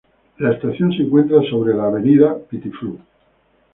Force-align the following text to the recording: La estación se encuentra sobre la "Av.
La 0.39 0.53
estación 0.53 0.91
se 0.93 1.03
encuentra 1.03 1.43
sobre 1.47 1.75
la 1.75 1.83
"Av. 1.85 2.03